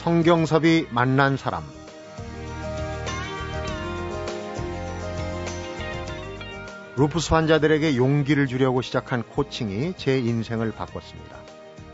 [0.00, 1.62] 성경섭이 만난 사람
[6.96, 11.36] 루푸스 환자들에게 용기를 주려고 시작한 코칭이 제 인생을 바꿨습니다.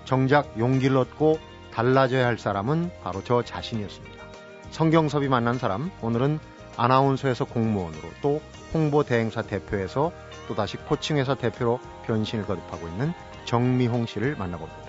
[0.04, 1.40] 정작 용기를 얻고
[1.72, 4.25] 달라져야 할 사람은 바로 저 자신이었습니다.
[4.70, 6.38] 성경섭이 만난 사람, 오늘은
[6.77, 8.41] 아나운서에서 공무원으로 또
[8.72, 10.13] 홍보 대행사 대표에서
[10.46, 13.13] 또다시 코칭회사 대표로 변신을 거듭하고 있는
[13.46, 14.86] 정미홍 씨를 만나봅니다.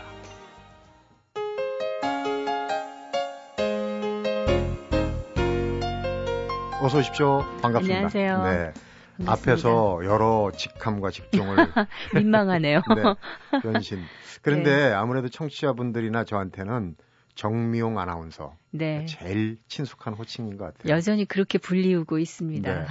[6.88, 7.40] 어서 오십시오.
[7.62, 7.96] 반갑습니다.
[7.96, 8.44] 안녕하세요.
[8.44, 8.74] 네.
[9.18, 9.32] 반갑습니다.
[9.34, 11.58] 앞에서 여러 직함과 직종을
[12.16, 12.80] 민망하네요.
[12.96, 14.00] 네, 변신.
[14.42, 14.94] 그런데 네.
[14.94, 16.96] 아무래도 청취자분들이나 저한테는
[17.36, 19.06] 정미용 아나운서 네.
[19.06, 20.94] 제일 친숙한 호칭인 것 같아요.
[20.96, 22.74] 여전히 그렇게 불리우고 있습니다.
[22.74, 22.86] 네.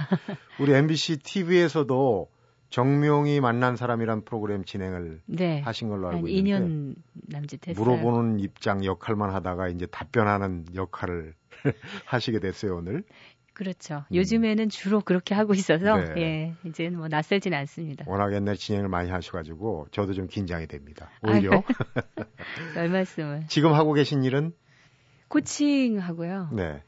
[0.59, 2.29] 우리 MBC TV에서도
[2.69, 5.61] 정명이 만난 사람이란 프로그램 진행을 네.
[5.61, 6.95] 하신 걸로 알고 있는데 2년
[7.29, 7.83] 남짓 했어요.
[7.83, 11.33] 물어보는 입장 역할만 하다가 이제 답변하는 역할을
[12.05, 13.03] 하시게 됐어요 오늘.
[13.57, 14.03] 그렇죠.
[14.11, 14.15] 음.
[14.15, 16.13] 요즘에는 주로 그렇게 하고 있어서 네.
[16.17, 18.05] 예, 이제는 뭐 낯설지는 않습니다.
[18.07, 21.09] 워낙 옛날 진행을 많이 하셔가지고 저도 좀 긴장이 됩니다.
[21.23, 21.63] 오히려.
[22.75, 23.47] 별 말씀을.
[23.47, 24.53] 지금 하고 계신 일은
[25.29, 26.51] 코칭하고요.
[26.53, 26.83] 네.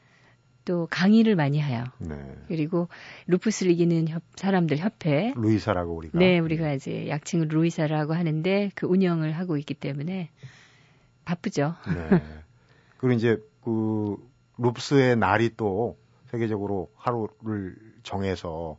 [0.64, 1.82] 또 강의를 많이 해요.
[1.98, 2.14] 네.
[2.46, 2.86] 그리고
[3.26, 5.32] 루푸스를 이기는 협, 사람들 협회.
[5.34, 6.20] 루이사라고 우리가.
[6.20, 10.30] 네, 우리가 이제 약칭을 루이사라고 하는데 그 운영을 하고 있기 때문에
[11.24, 11.74] 바쁘죠.
[11.92, 12.22] 네.
[12.98, 14.14] 그리고 이제 그
[14.58, 15.98] 루푸스의 날이 또
[16.30, 18.78] 세계적으로 하루를 정해서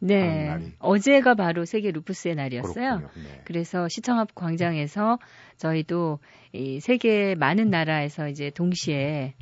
[0.00, 0.72] 네.
[0.78, 2.98] 어제가 바로 세계 루푸스의 날이었어요.
[2.98, 3.42] 네.
[3.44, 5.18] 그래서 시청 앞 광장에서
[5.58, 6.18] 저희도
[6.52, 9.34] 이 세계 많은 나라에서 이제 동시에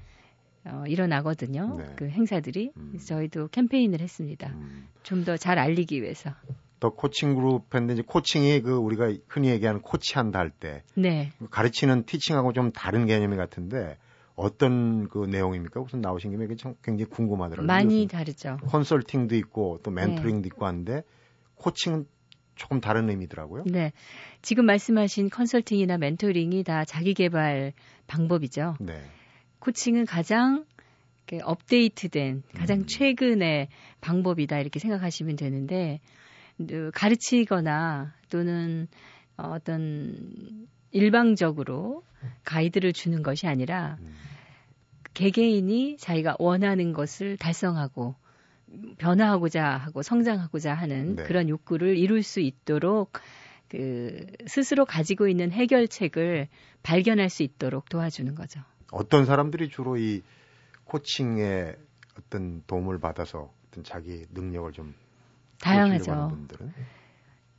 [0.65, 1.77] 어, 일어나거든요.
[1.79, 1.87] 네.
[1.97, 2.73] 그 행사들이.
[2.77, 2.99] 음.
[2.99, 4.49] 저희도 캠페인을 했습니다.
[4.49, 4.89] 음.
[5.03, 6.31] 좀더 잘 알리기 위해서.
[6.81, 10.83] 또 코칭 그룹인데 이제 코칭이 그 우리가 흔히 얘기하는 코치한다 할 때.
[10.95, 11.31] 네.
[11.51, 13.97] 가르치는 티칭하고 좀 다른 개념이 같은데
[14.39, 15.81] 어떤 그 내용입니까?
[15.81, 17.67] 우선 나오신 김에 참 굉장히 궁금하더라고요.
[17.67, 18.59] 많이 다르죠.
[18.69, 20.47] 컨설팅도 있고 또 멘토링도 네.
[20.47, 21.03] 있고 한데
[21.57, 22.07] 코칭은
[22.55, 23.65] 조금 다른 의미더라고요.
[23.67, 23.93] 네.
[24.41, 27.73] 지금 말씀하신 컨설팅이나 멘토링이 다 자기 개발
[28.07, 28.77] 방법이죠.
[28.79, 29.03] 네.
[29.59, 30.65] 코칭은 가장
[31.43, 32.87] 업데이트된 가장 음.
[32.87, 33.69] 최근의
[34.01, 36.01] 방법이다 이렇게 생각하시면 되는데
[36.59, 38.87] 그 가르치거나 또는
[39.37, 42.03] 어떤 일방적으로
[42.45, 44.15] 가이드를 주는 것이 아니라 음.
[45.15, 48.15] 개개인이 자기가 원하는 것을 달성하고
[48.99, 51.25] 변화하고자 하고 성장하고자 하는 네.
[51.25, 53.13] 그런 욕구를 이룰 수 있도록
[53.69, 56.49] 그 스스로 가지고 있는 해결책을
[56.83, 58.61] 발견할 수 있도록 도와주는 거죠.
[58.91, 60.23] 어떤 사람들이 주로 이
[60.85, 61.75] 코칭에
[62.19, 64.95] 어떤 도움을 받아서 어떤 자기 능력을 좀
[65.61, 66.37] 다양하죠.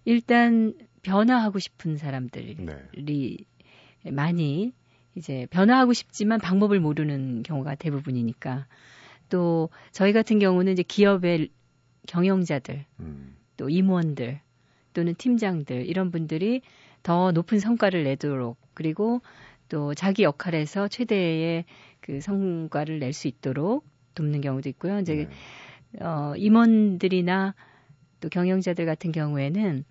[0.06, 4.12] 일단 변화하고 싶은 사람들이 네.
[4.12, 4.74] 많이
[5.16, 8.68] 이제 변화하고 싶지만 방법을 모르는 경우가 대부분이니까
[9.30, 11.50] 또 저희 같은 경우는 이제 기업의
[12.08, 13.36] 경영자들 음.
[13.58, 14.40] 또 임원들
[14.94, 16.62] 또는 팀장들 이런 분들이
[17.04, 19.22] 더 높은 성과를 내도록 그리고
[19.68, 21.66] 또 자기 역할에서 최대의
[22.02, 23.86] 그 성과를 낼 수 있도록
[24.16, 25.00] 돕는 경우도 있고요.
[25.00, 25.28] 이제
[25.92, 26.04] 네.
[26.06, 27.56] 어 임원들이나
[28.20, 29.84] 또 경영자들 같은 경우에는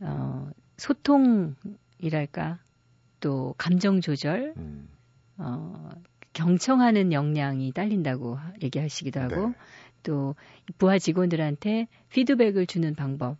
[0.00, 2.58] 어 소통이랄까
[3.20, 4.88] 또 감정 조절, 음.
[5.38, 5.90] 어,
[6.32, 9.54] 경청하는 역량이 딸린다고 얘기하시기도 하고 네.
[10.02, 10.34] 또
[10.78, 13.36] 부하 직원들한테 피드백을 주는 방법.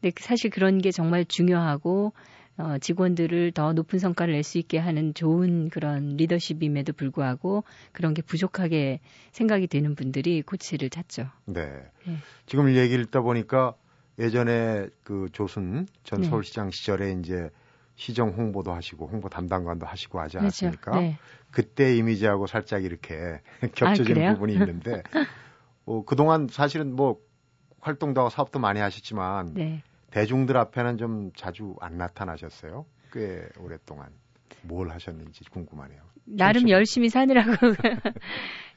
[0.00, 2.12] 근데 사실 그런 게 정말 중요하고
[2.58, 8.22] 어, 직원들을 더 높은 성과를 낼 수 있게 하는 좋은 그런 리더십임에도 불구하고 그런 게
[8.22, 9.00] 부족하게
[9.32, 11.28] 생각이 되는 분들이 코치를 찾죠.
[11.44, 11.66] 네.
[12.04, 12.16] 네.
[12.46, 13.74] 지금 얘기를 듣다 보니까
[14.18, 16.28] 예전에 그 조순 전 네.
[16.28, 17.50] 서울시장 시절에 이제
[17.94, 20.66] 시정 홍보도 하시고 홍보 담당관도 하시고 하지 그렇죠.
[20.66, 20.90] 않았습니까?
[20.92, 21.06] 그렇죠.
[21.06, 21.18] 네.
[21.50, 23.40] 그때 이미지하고 살짝 이렇게
[23.74, 25.02] 겹쳐지는 아, 부분이 있는데
[25.86, 27.18] 어, 그동안 사실은 뭐
[27.80, 29.82] 활동도 하고 사업도 많이 하셨지만 네.
[30.10, 32.86] 대중들 앞에는 좀 자주 안 나타나셨어요.
[33.12, 34.10] 꽤 오랫동안
[34.62, 36.00] 뭘 하셨는지 궁금하네요.
[36.24, 37.50] 나름 잠시 열심히 사느라고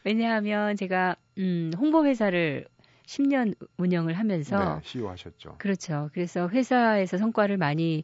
[0.03, 2.65] 왜냐하면 제가 음, 홍보 회사를
[3.05, 5.55] 10년 운영을 하면서 네, CEO 하셨죠.
[5.57, 6.09] 그렇죠.
[6.13, 8.03] 그래서 회사에서 성과를 많이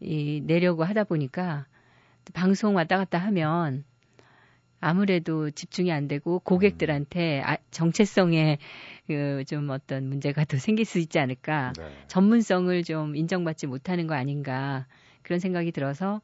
[0.00, 1.66] 이, 내려고 하다 보니까
[2.34, 3.84] 방송 왔다 갔다 하면
[4.80, 8.58] 아무래도 집중이 안 되고 고객들한테 아, 정체성에
[9.06, 11.90] 그좀 어떤 문제가 더 생길 수 있지 않을까 네.
[12.08, 14.86] 전문성을 좀 인정받지 못하는 거 아닌가
[15.22, 16.20] 그런 생각이 들어서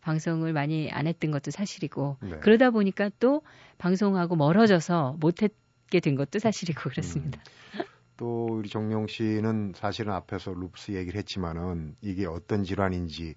[0.00, 2.38] 방송을 많이 안 했던 것도 사실이고 네.
[2.40, 3.42] 그러다 보니까 또
[3.78, 7.42] 방송하고 멀어져서 못했게 된 것도 사실이고 그렇습니다.
[7.74, 7.84] 음.
[8.16, 13.36] 또 우리 정용 씨는 사실은 앞에서 룹스 얘기를 했지만은 이게 어떤 질환인지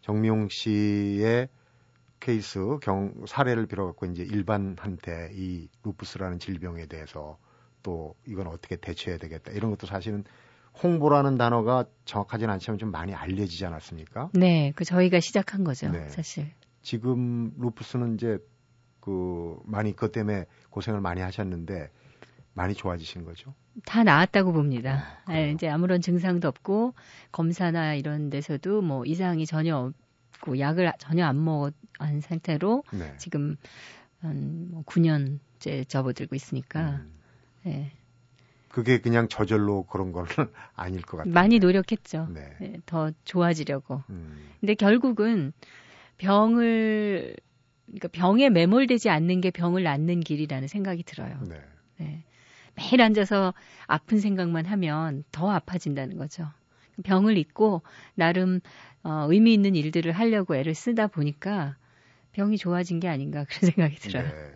[0.00, 1.48] 정용 씨의
[2.22, 7.36] 케이스 경 사례를 빌어갖고 이제 일반한테 이 루푸스라는 질병에 대해서
[7.82, 10.22] 또 이건 어떻게 대처해야 되겠다 이런 것도 사실은
[10.84, 14.30] 홍보라는 단어가 정확하지는 않지만 좀 많이 알려지지 않았습니까?
[14.34, 16.08] 네, 그 저희가 시작한 거죠, 네.
[16.08, 16.52] 사실.
[16.80, 18.38] 지금 루푸스는 이제
[19.00, 21.90] 그 많이 그것 때문에 고생을 많이 하셨는데
[22.54, 23.52] 많이 좋아지신 거죠?
[23.84, 25.18] 다 나았다고 봅니다.
[25.24, 26.94] 아, 네, 이제 아무런 증상도 없고
[27.32, 29.92] 검사나 이런 데서도 뭐 이상이 전혀
[30.42, 33.14] 없고 약을 전혀 안 먹은 상태로 네.
[33.16, 33.56] 지금
[34.20, 36.90] 한 9년째 뭐 접어들고 있으니까.
[36.90, 37.12] 음.
[37.64, 37.92] 네.
[38.68, 40.26] 그게 그냥 저절로 그런 건
[40.74, 41.32] 아닐 것 같아요.
[41.32, 42.28] 많이 노력했죠.
[42.32, 42.56] 네.
[42.58, 44.02] 네, 더 좋아지려고.
[44.10, 44.50] 음.
[44.60, 45.52] 근데 결국은
[46.18, 47.36] 병을
[47.86, 51.38] 그러니까 병에 매몰되지 않는 게 병을 낫는 길이라는 생각이 들어요.
[51.42, 51.60] 네.
[51.98, 52.24] 네.
[52.74, 53.52] 매일 앉아서
[53.86, 56.48] 아픈 생각만 하면 더 아파진다는 거죠.
[57.04, 57.82] 병을 잊고
[58.14, 58.60] 나름
[59.02, 61.76] 어, 의미 있는 일들을 하려고 애를 쓰다 보니까
[62.32, 64.24] 병이 좋아진 게 아닌가 그런 생각이 들어요.
[64.24, 64.52] 네.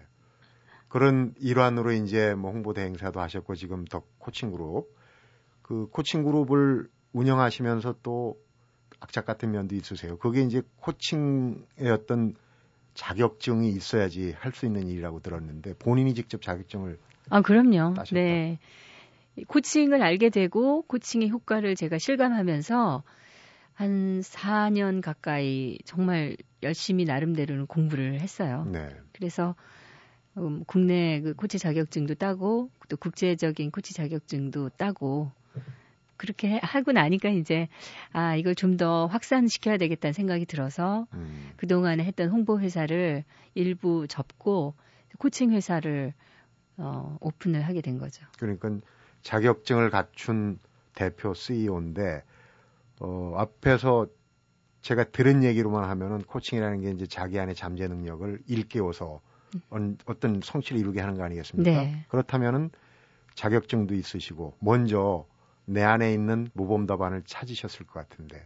[0.88, 4.94] 그런 일환으로 이제 뭐 홍보대 행사도 하셨고 지금 더 코칭 그룹
[5.62, 8.38] 그 코칭 그룹을 운영하시면서 또
[9.00, 10.16] 악착 같은 면도 있으세요.
[10.18, 12.34] 그게 이제 코칭의 어떤
[12.94, 16.98] 자격증이 있어야지 할 수 있는 일이라고 들었는데 본인이 직접 자격증을
[17.28, 17.94] 아 그럼요.
[17.94, 18.14] 따셨다.
[18.14, 18.58] 네.
[19.44, 23.02] 코칭을 알게 되고 코칭의 효과를 제가 실감하면서
[23.74, 28.66] 한 4년 가까이 정말 열심히 나름대로는 공부를 했어요.
[28.72, 28.88] 네.
[29.12, 29.54] 그래서
[30.38, 35.30] 음, 국내 그 코치 자격증도 따고 또 국제적인 코치 자격증도 따고
[36.16, 37.68] 그렇게 하고 나니까 이제
[38.12, 41.50] 아 이걸 좀 더 확산시켜야 되겠다는 생각이 들어서 음.
[41.56, 43.24] 그 동안에 했던 홍보 회사를
[43.54, 44.74] 일부 접고
[45.18, 46.12] 코칭 회사를
[46.76, 48.26] 어, 오픈을 하게 된 거죠.
[48.38, 48.68] 그러니까
[49.26, 50.60] 자격증을 갖춘
[50.94, 52.22] 대표 CEO인데
[53.00, 54.06] 어, 앞에서
[54.82, 59.20] 제가 들은 얘기로만 하면은 코칭이라는 게 이제 자기 안에 잠재 능력을 일깨워서
[59.72, 59.98] 음.
[60.06, 61.68] 어떤 성취를 이루게 하는 거 아니겠습니까?
[61.68, 62.04] 네.
[62.08, 62.70] 그렇다면은
[63.34, 65.26] 자격증도 있으시고 먼저
[65.64, 68.40] 내 안에 있는 모범 답안을 찾으셨을 것 같은데.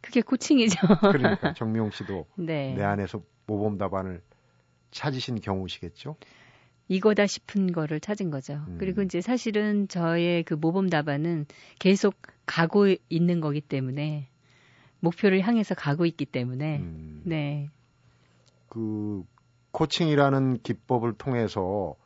[0.00, 0.78] 그게 코칭이죠.
[1.00, 2.74] 그러니까 정미용 씨도 네.
[2.74, 4.22] 내 안에서 모범 답안을
[4.92, 6.16] 찾으신 경우시겠죠?
[6.88, 8.54] 이거다 싶은 거를 찾은 거죠.
[8.68, 8.76] 음.
[8.78, 11.46] 그리고 이제 사실은 저의 그 모범 답안은
[11.78, 12.14] 계속
[12.46, 14.28] 가고 있는 거기 때문에
[15.00, 17.22] 목표를 향해서 가고 있기 때문에 음.
[17.24, 17.68] 네.
[18.68, 19.24] 그
[19.72, 21.96] 코칭이라는 기법을 통해서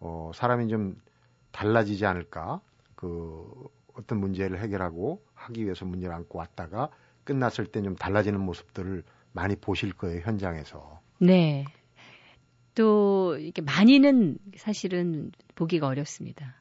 [0.00, 1.00] 어 사람이 좀
[1.52, 2.60] 달라지지 않을까?
[2.94, 3.46] 그
[3.94, 6.90] 어떤 문제를 해결하고 하기 위해서 문제를 안고 왔다가
[7.24, 9.02] 끝났을 때 좀 달라지는 모습들을
[9.32, 11.00] 많이 보실 거예요 현장에서.
[11.18, 11.64] 네.
[12.76, 16.60] 또 이렇게 많이는 사실은 보기가 어렵습니다.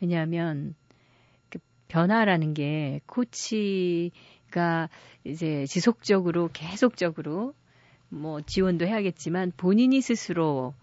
[0.00, 0.74] 왜냐하면
[1.48, 4.90] 그 변화라는 게 코치가
[5.22, 7.54] 이제 지속적으로 계속적으로
[8.08, 10.74] 뭐 지원도 해야겠지만 본인이 스스로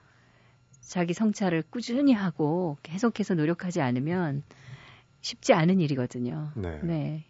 [0.79, 4.43] 자기 성찰을 꾸준히 하고 계속해서 노력하지 않으면
[5.19, 6.51] 쉽지 않은 일이거든요.
[6.55, 6.79] 네.
[6.83, 7.25] 네.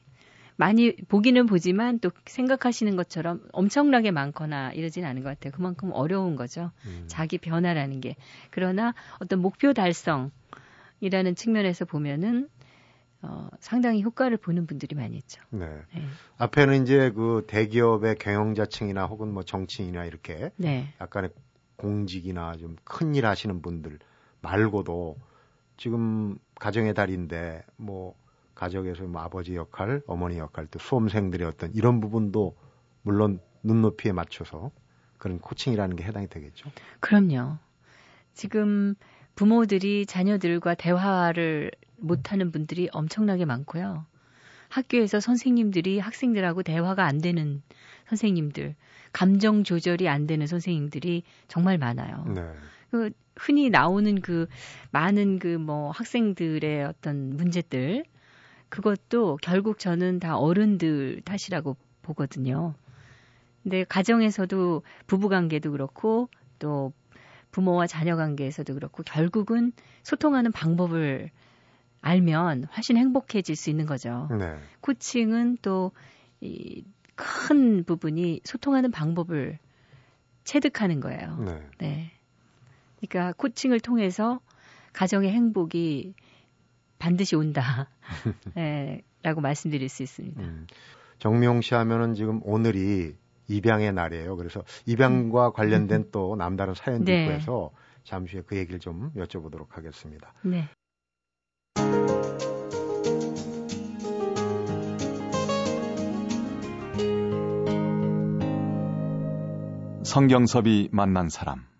[0.57, 5.51] 많이 보기는 보지만 또 생각하시는 것처럼 엄청나게 많거나 이러진 않은 것 같아요.
[5.53, 6.71] 그만큼 어려운 거죠.
[6.85, 7.03] 음.
[7.07, 8.15] 자기 변화라는 게.
[8.51, 12.49] 그러나 어떤 목표 달성이라는 측면에서 보면은
[13.23, 15.41] 어, 상당히 효과를 보는 분들이 많이 있죠.
[15.51, 15.67] 네.
[15.93, 16.03] 네.
[16.37, 20.93] 앞에는 이제 그 대기업의 경영자층이나 혹은 뭐 정치인이나 이렇게 네.
[20.99, 21.29] 약간의
[21.75, 23.99] 공직이나 좀 큰 일 하시는 분들
[24.41, 25.17] 말고도
[25.77, 28.15] 지금 가정의 달인데 뭐
[28.61, 32.55] 가정에서 뭐 아버지 역할, 어머니 역할, 또 수험생들의 어떤 이런 부분도
[33.01, 34.69] 물론 눈높이에 맞춰서
[35.17, 36.69] 그런 코칭이라는 게 해당이 되겠죠.
[36.99, 37.57] 그럼요.
[38.35, 38.93] 지금
[39.33, 44.05] 부모들이 자녀들과 대화를 못하는 분들이 엄청나게 많고요.
[44.69, 47.63] 학교에서 선생님들이 학생들하고 대화가 안 되는
[48.09, 48.75] 선생님들,
[49.11, 52.25] 감정 조절이 안 되는 선생님들이 정말 많아요.
[52.27, 52.47] 네.
[52.91, 54.47] 그 흔히 나오는 그
[54.91, 58.05] 많은 그 뭐 학생들의 어떤 문제들
[58.71, 62.73] 그것도 결국 저는 다 어른들 탓이라고 보거든요.
[63.61, 66.91] 근데 가정에서도 부부 관계도 그렇고 또
[67.51, 71.29] 부모와 자녀 관계에서도 그렇고 결국은 소통하는 방법을
[72.01, 74.27] 알면 훨씬 행복해질 수 있는 거죠.
[74.31, 74.57] 네.
[74.81, 75.91] 코칭은 또
[76.41, 76.83] 이
[77.21, 79.59] 큰 부분이 소통하는 방법을
[80.43, 81.37] 체득하는 거예요.
[81.37, 81.69] 네.
[81.77, 82.11] 네.
[82.99, 84.39] 그러니까 코칭을 통해서
[84.93, 86.15] 가정의 행복이
[87.01, 87.89] 반드시 온다.
[88.53, 90.39] 네, 라고 말씀드릴 수 있습니다.
[90.39, 90.67] 음.
[91.17, 93.15] 정미용 씨 하면은 지금 오늘이
[93.47, 94.37] 입양의 날이에요.
[94.37, 95.53] 그래서 입양과 음.
[95.53, 97.23] 관련된 또 남다른 사연도 네.
[97.23, 97.71] 있고 해서
[98.03, 100.31] 잠시 후에 그 얘기를 좀 여쭤보도록 하겠습니다.
[100.43, 100.69] 네.
[110.03, 111.70] 성경섭이 만난 사람.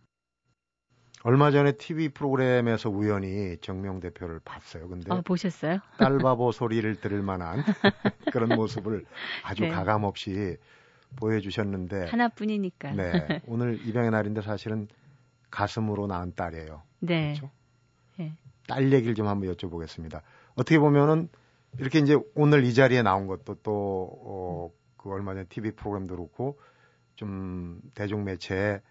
[1.24, 4.88] 얼마 전에 TV 프로그램에서 우연히 정명 대표를 봤어요.
[4.88, 5.80] 근데 어, 보셨어요?
[5.98, 7.64] 딸바보 소리를 들을 만한
[8.34, 9.06] 그런 모습을
[9.44, 9.70] 아주 네.
[9.70, 10.58] 가감 없이
[11.18, 12.92] 보여주셨는데 하나뿐이니까.
[12.94, 14.88] 네, 오늘 입양의 날인데 사실은
[15.52, 16.82] 가슴으로 낳은 딸이에요.
[17.00, 17.34] 네.
[17.34, 17.52] 그렇죠?
[18.18, 18.34] 네.
[18.68, 20.22] 딸 얘기를 좀 한번 여쭤보겠습니다.
[20.56, 21.30] 어떻게 보면은
[21.78, 23.72] 이렇게 이제 오늘 이 자리에 나온 것도 또,
[24.26, 26.60] 어, 그 얼마 전에 TV 프로그램도 그렇고
[27.16, 28.82] 좀 대중 매체에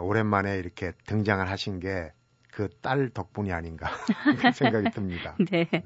[0.00, 2.12] 오랜만에 이렇게 등장을 하신 게
[2.56, 3.90] 그 딸 덕분이 아닌가
[4.56, 5.36] 생각이 듭니다.
[5.50, 5.68] 네.
[5.70, 5.82] 네.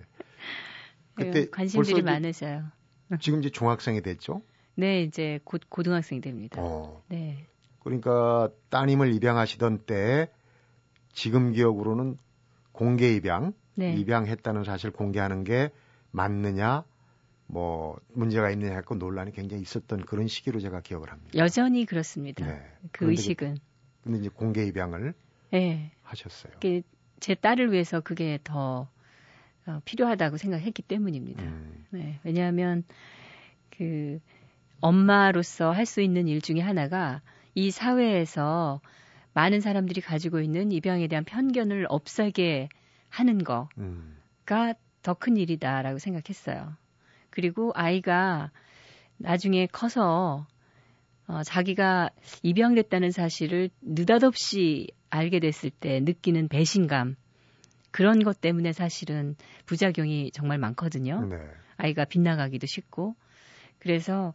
[1.17, 2.63] 그때 관심들이 많으셔요.
[3.21, 4.43] 지금 이제 중학생이 됐죠?
[4.77, 6.63] 네, 이제 곧 고등학생이 됩니다.
[6.63, 7.03] 어.
[7.09, 7.45] 네.
[7.81, 10.31] 그러니까 따님을 입양하시던 때
[11.13, 12.17] 지금 기억으로는
[12.71, 13.95] 공개 입양, 네.
[13.95, 15.71] 입양했다는 사실 공개하는 게
[16.13, 16.85] 맞느냐,
[17.49, 21.37] 뭐 문제가 있느냐 했고 논란이 굉장히 있었던 그런 시기로 제가 기억을 합니다.
[21.37, 22.47] 여전히 그렇습니다.
[22.47, 22.63] 네.
[22.93, 23.57] 그 의식은.
[24.03, 25.15] 근데 이제 공개 입양을
[25.51, 25.91] 네.
[26.03, 26.53] 하셨어요.
[27.21, 28.89] 제 딸을 위해서 그게 더
[29.67, 31.43] 어, 필요하다고 생각했기 때문입니다.
[31.43, 31.85] 음.
[31.91, 32.19] 네.
[32.25, 32.85] 왜냐하면
[33.77, 34.21] 그
[34.81, 37.21] 엄마로서 할 수 있는 일 중에 하나가
[37.55, 38.81] 이 사회에서
[39.35, 42.69] 많은 사람들이 가지고 있는 입양에 대한 편견을 없애게
[43.09, 44.19] 하는 거가 음.
[45.03, 46.75] 더큰 일이다라고 생각했어요.
[47.31, 48.51] 그리고 아이가
[49.19, 50.47] 나중에 커서
[51.31, 52.11] 어, 자기가
[52.43, 57.15] 입양됐다는 사실을 느닷없이 알게 됐을 때 느끼는 배신감
[57.93, 61.25] 그런 것 때문에 사실은 부작용이 정말 많거든요.
[61.27, 61.37] 네.
[61.77, 63.15] 아이가 빗나가기도 쉽고
[63.79, 64.35] 그래서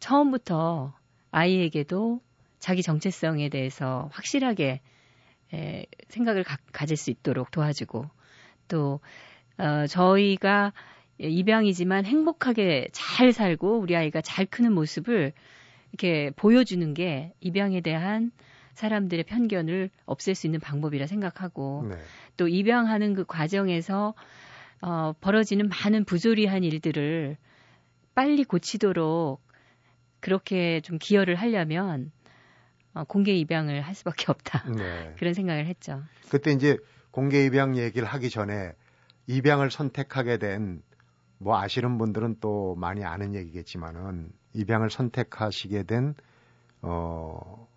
[0.00, 0.94] 처음부터
[1.30, 2.20] 아이에게도
[2.58, 4.80] 자기 정체성에 대해서 확실하게
[5.54, 8.04] 에, 생각을 가, 가질 수 있도록 도와주고
[8.66, 8.98] 또
[9.58, 10.72] 어, 저희가
[11.18, 15.32] 입양이지만 행복하게 잘 살고 우리 아이가 잘 크는 모습을
[15.96, 18.30] 이렇게 보여주는 게 입양에 대한
[18.74, 21.96] 사람들의 편견을 없앨 수 있는 방법이라 생각하고 네.
[22.36, 24.14] 또 입양하는 그 과정에서
[24.82, 27.38] 어, 벌어지는 많은 부조리한 일들을
[28.14, 29.40] 빨리 고치도록
[30.20, 32.12] 그렇게 좀 기여를 하려면
[32.92, 34.70] 어, 공개 입양을 할 수밖에 없다.
[34.70, 35.14] 네.
[35.18, 36.02] 그런 생각을 했죠.
[36.30, 36.76] 그때 이제
[37.10, 38.72] 공개 입양 얘기를 하기 전에
[39.26, 40.82] 입양을 선택하게 된
[41.38, 46.14] 뭐 아시는 분들은 또 많이 아는 얘기겠지만은 입양을 선택하시게 된
[46.82, 47.68] 어,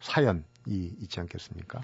[0.00, 1.80] 사연이 있지 않겠습니까?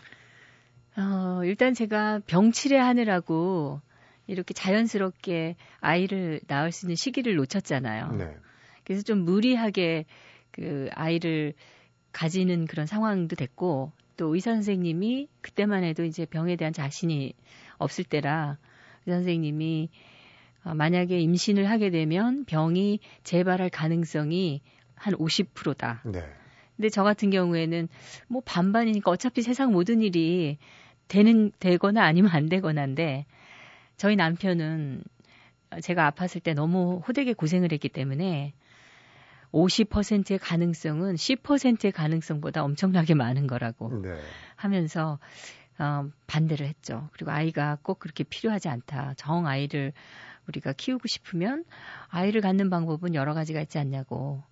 [0.96, 3.80] 어, 일단 제가 병치레 하느라고
[4.26, 8.12] 이렇게 자연스럽게 아이를 낳을 수 있는 시기를 놓쳤잖아요.
[8.12, 8.36] 네.
[8.84, 10.06] 그래서 좀 무리하게
[10.50, 11.54] 그 아이를
[12.12, 17.32] 가지는 그런 상황도 됐고 또 의사 선생님이 그때만 해도 이제 병에 대한 자신이
[17.78, 18.58] 없을 때라
[19.06, 20.07] 의사 선생님이 어,
[20.62, 24.60] 만약에 임신을 하게 되면 병이 재발할 가능성이
[24.94, 26.02] 한 50%다.
[26.04, 26.24] 네.
[26.76, 27.88] 근데 저 같은 경우에는
[28.28, 30.58] 뭐 반반이니까 어차피 세상 모든 일이
[31.08, 33.26] 되는 되거나 아니면 안 되거나인데
[33.96, 35.02] 저희 남편은
[35.82, 38.54] 제가 아팠을 때 너무 호되게 고생을 했기 때문에
[39.52, 44.16] 50%의 가능성은 10%의 가능성보다 엄청나게 많은 거라고 네.
[44.56, 45.18] 하면서
[45.78, 47.08] 어, 반대를 했죠.
[47.12, 49.14] 그리고 아이가 꼭 그렇게 필요하지 않다.
[49.16, 49.92] 정 아이를
[50.48, 51.64] 우리가 키우고 싶으면
[52.08, 54.42] 아이를 갖는 방법은 여러 가지가 있지 않냐고.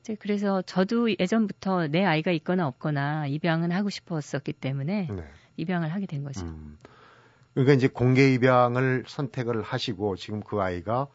[0.00, 5.24] 이제 그래서 저도 예전부터 내 아이가 있거나 없거나 입양은 하고 싶었었기 때문에 네.
[5.56, 6.44] 입양을 하게 된 거죠.
[6.44, 6.76] 음.
[7.54, 11.06] 그러니까 이제 공개 입양을 선택을 하시고 지금 그 아이가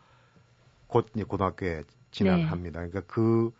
[0.87, 2.45] 곧 이제 고등학교에 진학을 네.
[2.45, 2.79] 합니다.
[2.79, 3.51] 그러니까 그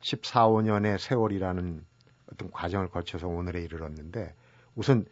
[0.00, 1.84] 14, 5년의 세월이라는
[2.32, 4.34] 어떤 과정을 거쳐서 오늘에 이르렀는데
[4.74, 5.04] 우선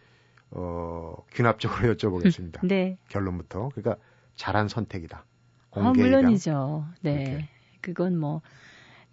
[0.50, 2.60] 어 귀납적으로 여쭤보겠습니다.
[2.66, 2.98] 네.
[3.08, 3.70] 결론부터.
[3.74, 4.02] 그러니까
[4.40, 5.26] 잘한 선택이다.
[5.68, 6.86] 공개 아, 물론이죠.
[7.02, 7.12] 네.
[7.12, 7.48] 이렇게.
[7.82, 8.40] 그건 뭐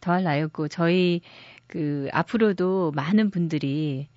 [0.01, 1.21] 더할 나위 없고 저희
[1.67, 4.07] 그 앞으로도 많은 분들이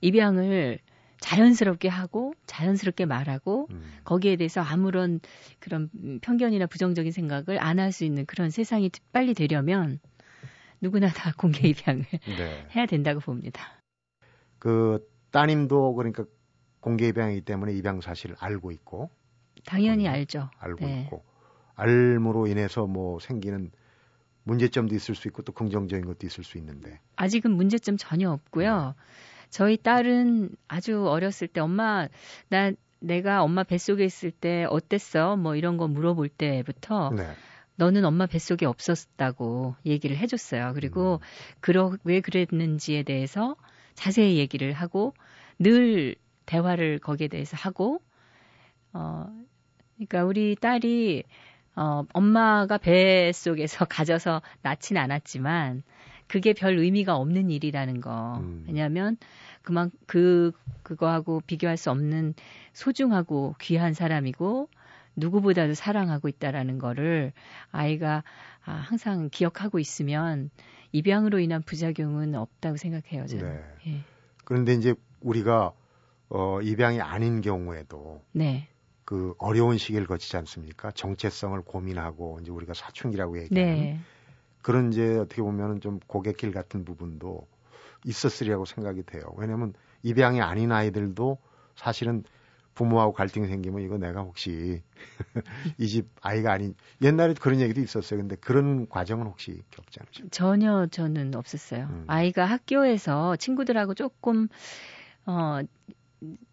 [0.00, 0.78] 입양을
[1.20, 3.82] 자연스럽게 하고 자연스럽게 말하고 음.
[4.04, 5.20] 거기에 대해서 아무런
[5.60, 5.90] 그런
[6.22, 9.98] 편견이나 부정적인 생각을 안 할 수 있는 그런 세상이 빨리 되려면
[10.80, 12.04] 누구나 다 공개 입양을
[12.38, 12.68] 네.
[12.76, 13.82] 해야 된다고 봅니다.
[14.58, 16.24] 그 따님도 그러니까
[16.80, 19.10] 공개 입양이기 때문에 입양 사실을 알고 있고
[19.64, 20.50] 당연히 알죠.
[20.58, 21.02] 알고 네.
[21.04, 21.24] 있고
[21.74, 23.70] 알므로 인해서 뭐 생기는
[24.44, 28.94] 문제점도 있을 수 있고 또 긍정적인 것도 있을 수 있는데 아직은 문제점 전혀 없고요.
[28.96, 29.02] 네.
[29.50, 32.08] 저희 딸은 아주 어렸을 때 엄마
[32.48, 35.36] 나 내가 엄마 뱃속에 있을 때 어땠어?
[35.36, 37.34] 뭐 이런 거 물어볼 때부터 네.
[37.76, 40.72] 너는 엄마 뱃속에 없었다고 얘기를 해줬어요.
[40.74, 41.18] 그리고 음.
[41.60, 43.56] 그러 왜 그랬는지에 대해서
[43.94, 45.14] 자세히 얘기를 하고
[45.58, 46.14] 늘
[46.46, 48.02] 대화를 거기에 대해서 하고
[48.92, 49.26] 어
[50.00, 51.24] 그러니까 우리 딸이
[51.76, 55.82] 어 엄마가 뱃속에서 가져서 낳진 않았지만
[56.26, 58.38] 그게 별 의미가 없는 일이라는 거.
[58.40, 58.64] 음.
[58.66, 59.16] 왜냐하면
[59.62, 60.52] 그만 그
[60.82, 62.34] 그거하고 비교할 수 없는
[62.72, 64.68] 소중하고 귀한 사람이고
[65.16, 67.32] 누구보다도 사랑하고 있다라는 거를
[67.70, 68.22] 아이가
[68.64, 70.50] 아, 항상 기억하고 있으면
[70.92, 73.26] 입양으로 인한 부작용은 없다고 생각해요.
[73.26, 73.44] 저는.
[73.84, 73.92] 네.
[73.92, 74.00] 예.
[74.44, 75.72] 그런데 이제 우리가
[76.30, 78.68] 어, 입양이 아닌 경우에도 네.
[79.10, 80.92] 그 어려운 시기를 거치지 않습니까?
[80.92, 84.00] 정체성을 고민하고 이제 우리가 사춘기라고 얘기하는 네.
[84.62, 87.48] 그런 이제 어떻게 보면은 좀 고갯길 같은 부분도
[88.04, 89.24] 있었으리라고 생각이 돼요.
[89.36, 89.74] 왜냐하면
[90.04, 91.38] 입양이 아닌 아이들도
[91.74, 92.22] 사실은
[92.76, 94.80] 부모하고 갈등이 생기면 이거 내가 혹시
[95.76, 98.20] 이 집 아이가 아닌 옛날에 그런 얘기도 있었어요.
[98.20, 100.28] 근데 그런 과정은 혹시 겪지 않으셨어요?
[100.30, 101.88] 전혀 저는 없었어요.
[101.90, 102.04] 음.
[102.06, 104.46] 아이가 학교에서 친구들하고 조금
[105.26, 105.60] 어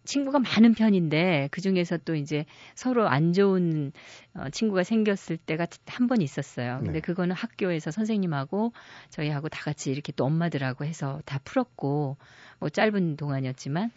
[0.04, 3.92] 친구가 많은 편인데 그 중에서 또 이제 서로 안 좋은
[4.34, 6.78] 어, 친구가 생겼을 때가 한 번 있었어요.
[6.78, 7.00] 근데 네.
[7.00, 8.72] 그거는 학교에서 선생님하고
[9.10, 12.16] 저희하고 다 같이 이렇게 또 엄마들하고 해서 다 풀었고
[12.60, 13.90] 뭐 짧은 동안이었지만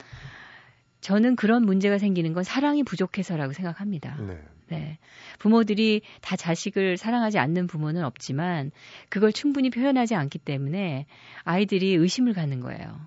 [0.99, 4.17] 저는 그런 문제가 생기는 건 사랑이 부족해서라고 생각합니다.
[4.19, 4.39] 네.
[4.67, 4.99] 네.
[5.39, 8.71] 부모들이 다 자식을 사랑하지 않는 부모는 없지만
[9.09, 11.07] 그걸 충분히 표현하지 않기 때문에
[11.43, 12.99] 아이들이 의심을 갖는 거예요.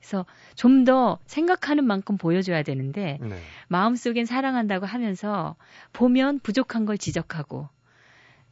[0.00, 0.24] 그래서
[0.56, 3.38] 좀 더 생각하는 만큼 보여줘야 되는데 네.
[3.68, 5.56] 마음속엔 사랑한다고 하면서
[5.92, 7.68] 보면 부족한 걸 지적하고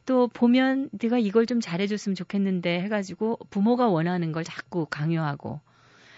[0.05, 5.59] 또 보면 네가 이걸 좀 잘해줬으면 좋겠는데 해가지고 부모가 원하는 걸 자꾸 강요하고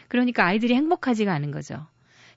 [0.10, 1.88] 그러니까 아이들이 행복하지가 않은 거죠.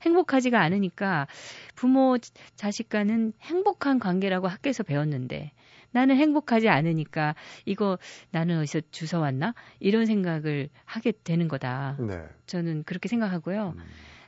[0.03, 1.27] 행복하지가 않으니까
[1.75, 2.17] 부모
[2.55, 5.51] 자식 간은 행복한 관계라고 학교에서 배웠는데
[5.95, 7.35] 나는 행복하지 않으니까
[7.65, 7.99] 이거
[8.33, 9.55] 나는 어디서 주워 왔나?
[9.79, 11.97] 이런 생각을 하게 되는 거다.
[12.01, 12.27] 네.
[12.47, 13.75] 저는 그렇게 생각하고요.
[13.77, 13.83] 음.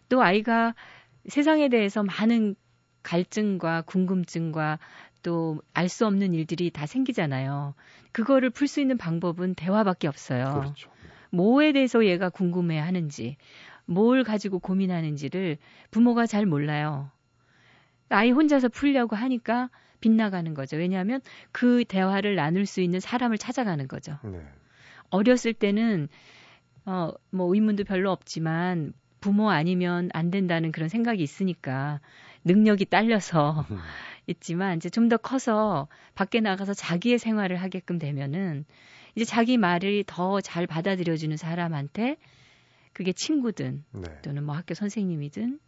[0.08, 0.74] 또 아이가
[1.28, 2.54] 세상에 대해서 많은
[3.02, 4.78] 갈증과 궁금증과
[5.22, 7.74] 또 알 수 없는 일들이 다 생기잖아요.
[8.12, 10.44] 그거를 풀 수 있는 방법은 대화밖에 없어요.
[10.54, 10.90] 그렇죠.
[11.30, 13.36] 뭐에 대해서 얘가 궁금해 하는지,
[13.86, 15.58] 뭘 가지고 고민하는지를
[15.90, 17.10] 부모가 잘 몰라요.
[18.08, 20.76] 아이 혼자서 풀려고 하니까 빗나가는 거죠.
[20.76, 21.20] 왜냐하면
[21.52, 24.18] 그 대화를 나눌 수 있는 사람을 찾아가는 거죠.
[24.22, 24.40] 네.
[25.10, 26.08] 어렸을 때는
[26.84, 32.00] 어, 뭐 의문도 별로 없지만 부모 아니면 안 된다는 그런 생각이 있으니까
[32.44, 33.66] 능력이 딸려서
[34.28, 38.64] 있지만 이제 좀 더 커서 밖에 나가서 자기의 생활을 하게끔 되면은
[39.14, 42.16] 이제 자기 말을 더 잘 받아들여주는 사람한테
[42.92, 44.02] 그게 친구든 네.
[44.22, 45.58] 또는 뭐 학교 선생님이든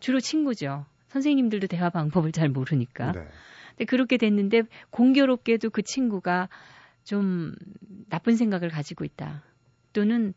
[0.00, 0.86] 주로 친구죠.
[1.14, 3.12] 선생님들도 대화 방법을 잘 모르니까.
[3.12, 3.28] 네.
[3.70, 6.48] 근데 그렇게 됐는데 공교롭게도 그 친구가
[7.04, 7.54] 좀
[8.08, 9.44] 나쁜 생각을 가지고 있다.
[9.92, 10.34] 또는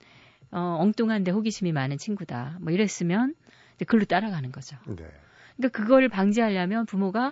[0.52, 2.60] 어, 엉뚱한데 호기심이 많은 친구다.
[2.62, 3.34] 뭐 이랬으면
[3.76, 4.78] 이제 글로 따라가는 거죠.
[4.86, 5.08] 네.
[5.56, 7.32] 그러니까 그걸 방지하려면 부모가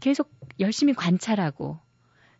[0.00, 0.30] 계속
[0.60, 1.80] 열심히 관찰하고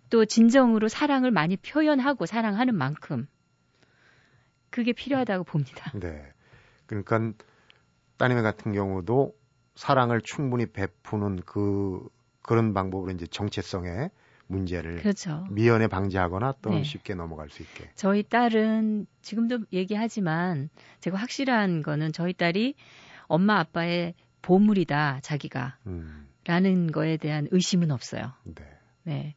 [0.09, 3.27] 또 진정으로 사랑을 많이 표현하고 사랑하는 만큼
[4.71, 5.90] 그게 필요하다고 봅니다.
[5.99, 6.33] 네.
[6.87, 7.33] 그러니까
[8.19, 9.35] 따님 같은 경우도
[9.75, 12.07] 사랑을 충분히 베푸는 그
[12.43, 14.11] 그런 방법으로 이제 정체성의
[14.47, 15.47] 문제를 그렇죠.
[15.51, 16.85] 미연에 방지하거나 또는 네.
[16.85, 17.91] 쉽게 넘어갈 수 있게.
[17.95, 20.69] 저희 딸은 지금도 얘기하지만
[21.01, 22.75] 제가 확실한 거는 저희 딸이
[23.27, 26.29] 엄마 아빠의 보물이다 자기가 음.
[26.45, 28.33] 라는 거에 대한 의심은 없어요.
[28.45, 28.65] 네.
[29.05, 29.35] 네.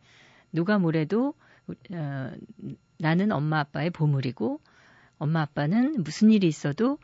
[0.52, 1.34] 누가 뭐래도
[1.92, 2.32] 어,
[3.00, 4.60] 나는 엄마 아빠의 보물이고
[5.18, 6.98] 엄마 아빠는 무슨 일이 있어도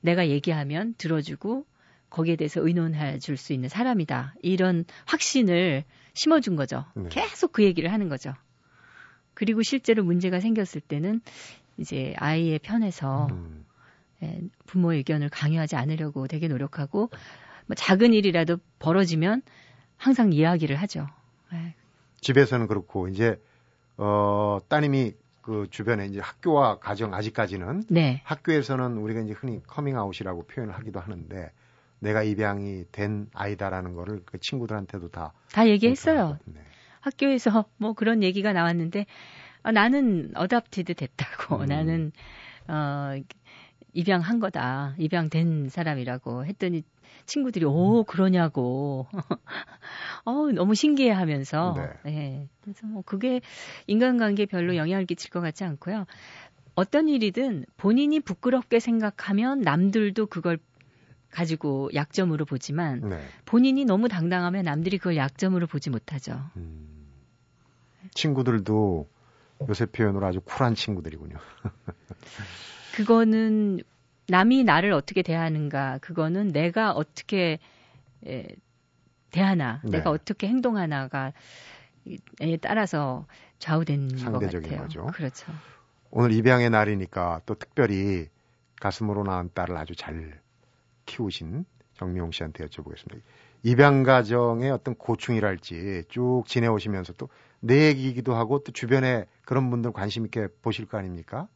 [0.00, 1.66] 내가 얘기하면 들어주고
[2.14, 4.34] 거기에 대해서 의논해 줄 수 있는 사람이다.
[4.40, 6.84] 이런 확신을 심어준 거죠.
[6.94, 7.08] 네.
[7.10, 8.32] 계속 그 얘기를 하는 거죠.
[9.34, 11.20] 그리고 실제로 문제가 생겼을 때는
[11.76, 13.66] 이제 아이의 편에서 음.
[14.22, 17.10] 예, 부모의 의견을 강요하지 않으려고 되게 노력하고
[17.66, 19.42] 뭐 작은 일이라도 벌어지면
[19.96, 21.08] 항상 이야기를 하죠.
[21.52, 21.74] 예.
[22.20, 23.42] 집에서는 그렇고 이제
[23.96, 28.22] 어 따님이 그 주변에 이제 학교와 가정 아직까지는 네.
[28.24, 31.50] 학교에서는 우리가 이제 흔히 커밍아웃이라고 표현을 하기도 하는데
[32.04, 36.38] 내가 입양이 된 아이다라는 거를 그 친구들한테도 다 다 얘기했어요.
[36.46, 36.60] 네.
[37.00, 39.06] 학교에서 뭐 그런 얘기가 나왔는데
[39.62, 41.66] 아, 나는 어답티드 됐다고 음.
[41.66, 42.12] 나는
[42.66, 43.12] 어
[43.92, 46.82] 입양한 거다 입양된 사람이라고 했더니
[47.26, 48.04] 친구들이 오 음.
[48.04, 49.06] 그러냐고
[50.24, 52.10] 어 너무 신기해하면서 네.
[52.10, 52.48] 네.
[52.62, 53.40] 그래서 뭐 그게
[53.86, 56.04] 인간관계에 별로 영향을 끼칠 것 같지 않고요.
[56.74, 60.58] 어떤 일이든 본인이 부끄럽게 생각하면 남들도 그걸
[61.34, 63.20] 가지고 약점으로 보지만 네.
[63.44, 66.40] 본인이 너무 당당하면 남들이 그걸 약점으로 보지 못하죠.
[66.56, 67.08] 음,
[68.14, 69.08] 친구들도
[69.68, 71.36] 요새 표현으로 아주 쿨한 친구들이군요.
[72.94, 73.80] 그거는
[74.28, 77.58] 남이 나를 어떻게 대하는가, 그거는 내가 어떻게
[78.26, 78.46] 에,
[79.30, 79.98] 대하나, 네.
[79.98, 81.32] 내가 어떻게 행동하나가
[82.40, 83.26] 에 따라서
[83.58, 84.82] 좌우된 것 같아요.
[84.82, 85.06] 거죠.
[85.06, 85.52] 그렇죠.
[86.10, 88.28] 오늘 입양의 날이니까 또 특별히
[88.78, 90.43] 가슴으로 낳은 딸을 아주 잘
[91.06, 91.64] 키우신
[91.94, 93.20] 정미용 씨한테 여쭤보겠습니다.
[93.62, 97.28] 입양 가정의 어떤 고충이랄지 쭉 지내오시면서 또
[97.64, 101.48] 내 얘기이기도 하고 또 주변에 그런 분들 관심 있게 보실 거 아닙니까?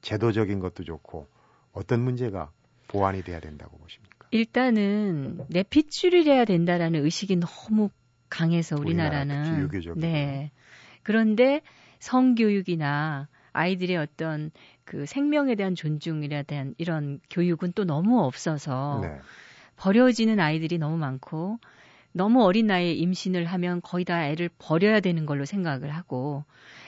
[0.00, 1.28] 제도적인 것도 좋고
[1.72, 2.50] 어떤 문제가
[2.88, 4.26] 보완이 돼야 된다고 보십니까?
[4.30, 7.90] 일단은 내 핏줄을 해야 된다라는 의식이 너무
[8.30, 10.50] 강해서 우리나라는 우리나라 네.
[11.02, 11.60] 그런데
[11.98, 14.50] 성교육이나 아이들의 어떤
[14.84, 19.18] 그 생명에 대한 존중에 대한 이런 교육은 또 너무 없어서 네.
[19.76, 21.58] 버려지는 아이들이 너무 많고
[22.12, 26.44] 너무 어린 나이에 임신을 하면 거의 다 애를 버려야 되는 걸로 생각을 하고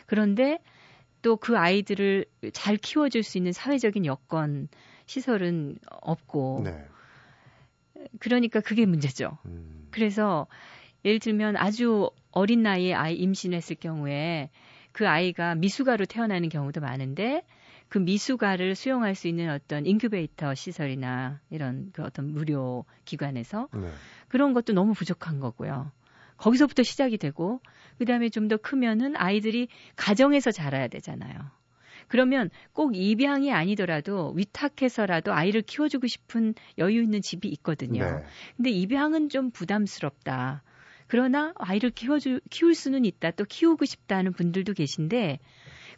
[0.06, 0.58] 그런데
[1.22, 4.68] 또 그 아이들을 잘 키워줄 수 있는 사회적인 여건
[5.06, 6.86] 시설은 없고 네.
[8.20, 9.36] 그러니까 그게 문제죠.
[9.46, 9.88] 음.
[9.90, 10.46] 그래서
[11.04, 14.50] 예를 들면 아주 어린 나이에 아이 임신했을 경우에
[14.92, 17.42] 그 아이가 미숙아로 태어나는 경우도 많은데
[17.88, 23.90] 그 미숙아를 수용할 수 있는 어떤 인큐베이터 시설이나 이런 그 어떤 무료 기관에서 네.
[24.28, 25.92] 그런 것도 너무 부족한 거고요.
[26.36, 27.60] 거기서부터 시작이 되고
[27.98, 31.34] 그다음에 좀 더 크면은 아이들이 가정에서 자라야 되잖아요.
[32.08, 38.04] 그러면 꼭 입양이 아니더라도 위탁해서라도 아이를 키워주고 싶은 여유 있는 집이 있거든요.
[38.04, 38.24] 네.
[38.56, 40.62] 근데 입양은 좀 부담스럽다.
[41.08, 43.32] 그러나 아이를 키워주, 키울 수는 있다.
[43.32, 45.38] 또 키우고 싶다는 분들도 계신데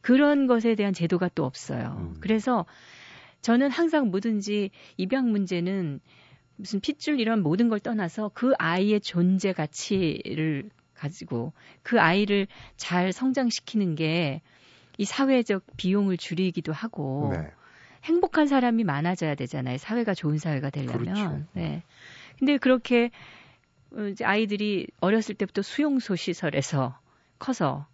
[0.00, 1.96] 그런 것에 대한 제도가 또 없어요.
[1.98, 2.16] 음.
[2.20, 2.66] 그래서
[3.40, 6.00] 저는 항상 뭐든지 입양 문제는
[6.56, 13.94] 무슨 핏줄 이런 모든 걸 떠나서 그 아이의 존재 가치를 가지고 그 아이를 잘 성장시키는
[13.94, 14.42] 게
[14.98, 17.50] 이 사회적 비용을 줄이기도 하고 네.
[18.04, 19.78] 행복한 사람이 많아져야 되잖아요.
[19.78, 20.98] 사회가 좋은 사회가 되려면.
[20.98, 21.44] 그렇죠.
[21.52, 21.82] 네.
[22.38, 23.10] 근데 그렇게
[23.92, 26.98] 어, 이제 아이들이 어렸을 때부터 수용소 시설에서
[27.38, 27.86] 커서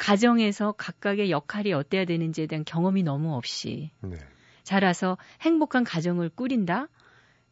[0.00, 4.16] 가정에서 각각의 역할이 어때야 되는지에 대한 경험이 너무 없이 네.
[4.62, 6.88] 자라서 행복한 가정을 꾸린다?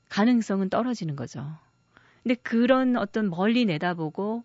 [0.08, 1.46] 가능성은 떨어지는 거죠.
[2.22, 4.44] 근데 그런 어떤 멀리 내다보고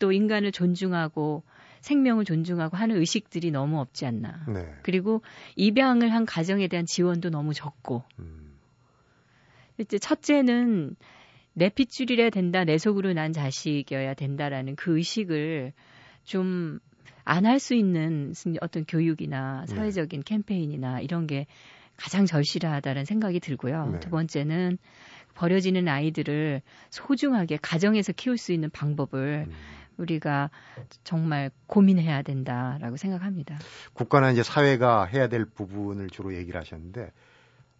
[0.00, 1.44] 또 인간을 존중하고
[1.80, 4.46] 생명을 존중하고 하는 의식들이 너무 없지 않나.
[4.48, 4.74] 네.
[4.82, 5.22] 그리고
[5.54, 8.02] 입양을 한 가정에 대한 지원도 너무 적고.
[8.18, 8.58] 음.
[9.78, 10.96] 이제 첫째는
[11.52, 15.72] 내 핏줄이라 된다, 내 속으로 난 자식이어야 된다라는 그 의식을
[16.24, 16.80] 좀
[17.24, 19.74] 안 할 수 있는 어떤 교육이나 네.
[19.74, 20.24] 사회적인 네.
[20.24, 21.46] 캠페인이나 이런 게
[21.96, 23.90] 가장 절실하다는 생각이 들고요.
[23.92, 24.00] 네.
[24.00, 24.78] 두 번째는
[25.34, 29.52] 버려지는 아이들을 소중하게 가정에서 키울 수 있는 방법을 음.
[29.96, 30.50] 우리가
[31.04, 33.58] 정말 고민해야 된다라고 생각합니다.
[33.92, 37.12] 국가나 이제 사회가 해야 될 부분을 주로 얘기를 하셨는데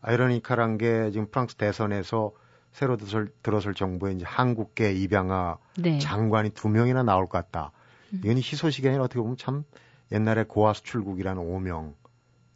[0.00, 2.32] 아이러니컬한 게 지금 프랑스 대선에서
[2.72, 5.98] 새로 들어설, 들어설 정부에 이제 한국계 입양아 네.
[5.98, 7.72] 장관이 두 명이나 나올 것 같다.
[8.22, 9.64] 이건 희소식이 아니라 어떻게 보면 참
[10.12, 11.94] 옛날에 고아 수출국이라는 오명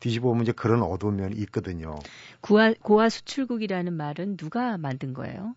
[0.01, 1.99] 뒤집어 보면 이제 그런 어두운 면이 있거든요.
[2.41, 5.55] 고아, 고아 수출국이라는 말은 누가 만든 거예요?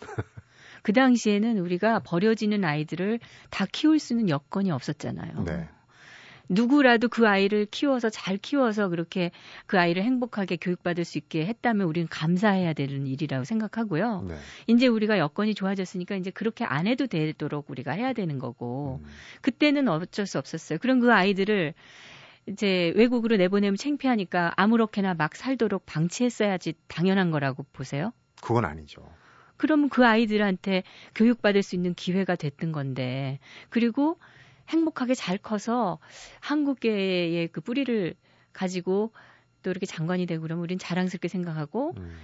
[0.82, 5.44] 그 당시에는 우리가 버려지는 아이들을 다 키울 수 있는 여건이 없었잖아요.
[5.44, 5.68] 네.
[6.48, 9.30] 누구라도 그 아이를 키워서 잘 키워서 그렇게
[9.66, 14.22] 그 아이를 행복하게 교육받을 수 있게 했다면 우리는 감사해야 되는 일이라고 생각하고요.
[14.28, 14.36] 네.
[14.66, 19.10] 이제 우리가 여건이 좋아졌으니까 이제 그렇게 안 해도 되도록 우리가 해야 되는 거고 음.
[19.40, 20.78] 그때는 어쩔 수 없었어요.
[20.80, 21.74] 그럼 그 아이들을
[22.46, 28.12] 이제 외국으로 내보내면 창피하니까 아무렇게나 막 살도록 방치했어야지 당연한 거라고 보세요?
[28.42, 29.02] 그건 아니죠.
[29.56, 30.82] 그러면 그 아이들한테
[31.14, 33.38] 교육받을 수 있는 기회가 됐던 건데
[33.70, 34.18] 그리고
[34.68, 35.98] 행복하게 잘 커서
[36.40, 38.14] 한국계의 그 뿌리를
[38.52, 39.12] 가지고
[39.62, 42.16] 또 이렇게 장관이 되고 그러면 우린 자랑스럽게 생각하고 음.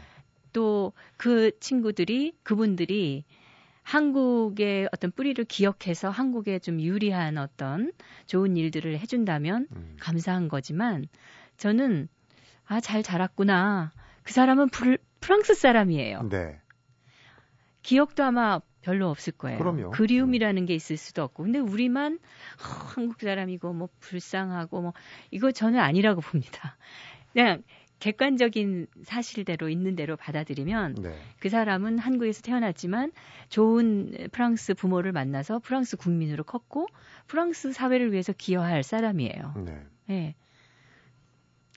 [0.53, 3.24] 또그 친구들이 그분들이
[3.83, 7.92] 한국의 어떤 뿌리를 기억해서 한국에 좀 유리한 어떤
[8.26, 9.96] 좋은 일들을 해준다면 음.
[10.00, 11.07] 감사한 거지만
[11.57, 12.09] 저는
[12.70, 13.90] 아 잘 자랐구나
[14.22, 14.68] 그 사람은
[15.20, 16.29] 프랑스 사람이에요.
[16.29, 16.61] 네.
[17.83, 19.59] 기억도 아마 별로 없을 거예요.
[19.59, 19.90] 그럼요.
[19.90, 21.45] 그리움이라는 게 있을 수도 없고.
[21.45, 24.93] 근데 우리만 어, 한국 사람이고 뭐 불쌍하고 뭐
[25.31, 26.77] 이거 저는 아니라고 봅니다.
[27.33, 27.62] 그냥
[28.01, 31.14] 객관적인 사실대로 있는 대로 받아들이면 네.
[31.38, 33.12] 그 사람은 한국에서 태어났지만
[33.51, 36.87] 좋은 프랑스 부모를 만나서 프랑스 국민으로 컸고
[37.27, 39.55] 프랑스 사회를 위해서 기여할 사람이에요.
[39.64, 39.83] 네.
[40.07, 40.35] 네.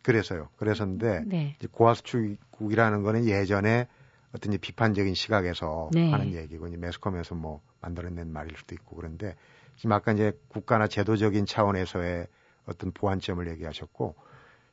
[0.02, 0.50] 그래서요.
[0.56, 1.58] 그래서인데 네.
[1.72, 3.88] 고아수출국이라는 거는 예전에
[4.34, 6.10] 어떤 이제 비판적인 시각에서 네.
[6.10, 9.36] 하는 얘기고 이제 매스컴에서 뭐 만들어낸 말일 수도 있고 그런데
[9.76, 12.28] 지금 아까 이제 국가나 제도적인 차원에서의
[12.66, 14.16] 어떤 보완점을 얘기하셨고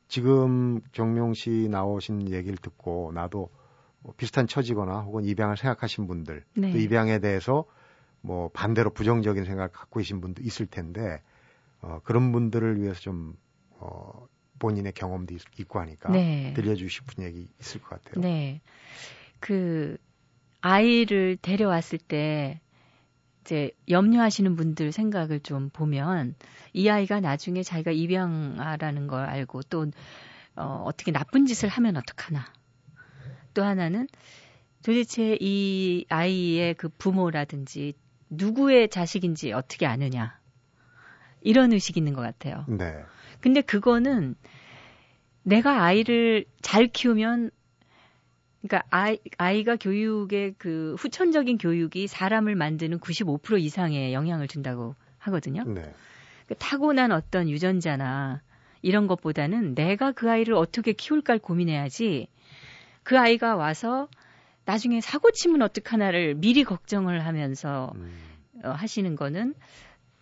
[0.07, 3.49] 지금 정명 씨 나오신 얘기를 듣고 나도
[3.99, 6.71] 뭐 비슷한 처지거나 혹은 입양을 생각하신 분들 네.
[6.71, 7.65] 또 입양에 대해서
[8.21, 11.21] 뭐 반대로 부정적인 생각을 갖고 계신 분도 있을 텐데
[11.81, 13.35] 어, 그런 분들을 위해서 좀
[13.71, 14.27] 어,
[14.59, 16.53] 본인의 경험도 있, 고 하니까 네.
[16.55, 18.21] 들려주고 싶은 얘기 있을 것 같아요.
[18.21, 18.61] 네.
[19.41, 19.97] 그
[20.61, 22.61] 아이를 데려왔을 때
[23.41, 26.35] 이제 염려하시는 분들 생각을 좀 보면
[26.73, 29.87] 이 아이가 나중에 자기가 입양아라는 걸 알고 또
[30.55, 32.45] 어, 어떻게 나쁜 짓을 하면 어떡하나.
[33.53, 34.07] 또 하나는
[34.83, 37.93] 도대체 이 아이의 그 부모라든지
[38.29, 40.39] 누구의 자식인지 어떻게 아느냐.
[41.41, 42.65] 이런 의식이 있는 것 같아요.
[42.67, 43.03] 네.
[43.39, 44.35] 근데 그거는
[45.41, 47.49] 내가 아이를 잘 키우면
[48.61, 55.63] 그러니까 아이, 아이가 교육의 그 후천적인 교육이 사람을 만드는 95% 이상의 영향을 준다고 하거든요.
[55.63, 55.81] 네.
[56.45, 58.41] 그러니까 타고난 어떤 유전자나
[58.81, 62.27] 이런 것보다는 내가 그 아이를 어떻게 키울까 고민해야지
[63.03, 64.07] 그 아이가 와서
[64.65, 68.11] 나중에 사고 치면 어떡하나를 미리 걱정을 하면서 음.
[68.63, 69.55] 어, 하시는 거는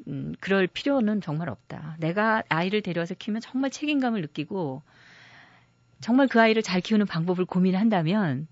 [0.07, 1.97] 음, 그럴 필요는 정말 없다.
[1.99, 4.81] 내가 아이를 데려와서 키우면 정말 책임감을 느끼고
[6.01, 8.47] 정말 그 아이를 잘 키우는 방법을 고민한다면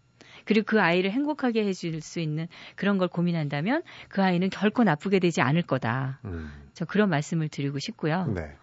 [0.45, 5.41] 그리고 그 아이를 행복하게 해줄 수 있는 그런 걸 고민한다면 그 아이는 결코 나쁘게 되지
[5.41, 6.19] 않을 거다.
[6.25, 6.51] 음.
[6.73, 8.27] 저 그런 말씀을 드리고 싶고요.
[8.27, 8.55] 네.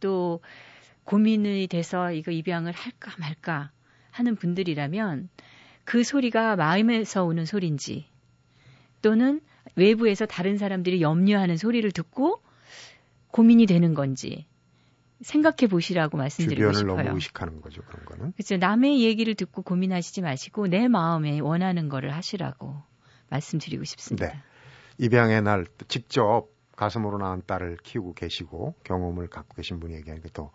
[0.00, 0.40] 또
[1.04, 3.70] 고민이 돼서 이거 입양을 할까 말까
[4.10, 5.28] 하는 분들이라면
[5.84, 8.06] 그 소리가 마음에서 오는 소리인지
[9.00, 9.40] 또는
[9.74, 12.42] 외부에서 다른 사람들이 염려하는 소리를 듣고
[13.28, 14.46] 고민이 되는 건지
[15.20, 17.04] 생각해 보시라고 말씀드리고 주변을 싶어요.
[17.04, 18.32] 너무 의식하는 거죠, 그런 거는.
[18.32, 18.56] 그렇죠.
[18.56, 22.76] 남의 얘기를 듣고 고민하시지 마시고 내 마음에 원하는 거를 하시라고
[23.30, 24.28] 말씀드리고 싶습니다.
[24.28, 24.40] 네.
[24.98, 30.52] 입양의 날 직접 가슴으로 낳은 딸을 키우고 계시고 경험을 갖고 계신 분이 얘기하니까 또